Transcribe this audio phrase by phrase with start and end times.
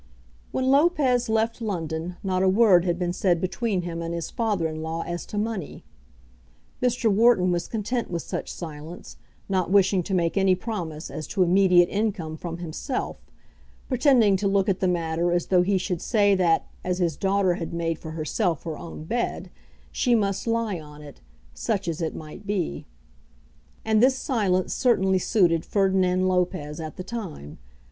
[0.51, 4.67] When Lopez left London not a word had been said between him and his father
[4.67, 5.83] in law as to money.
[6.81, 7.07] Mr.
[7.13, 9.17] Wharton was content with such silence,
[9.47, 13.17] not wishing to make any promise as to immediate income from himself,
[13.89, 17.53] pretending to look at the matter as though he should say that, as his daughter
[17.53, 19.51] had made for herself her own bed,
[19.91, 21.21] she must lie on it,
[21.53, 22.87] such as it might be.
[23.85, 27.59] And this silence certainly suited Ferdinand Lopez at the time.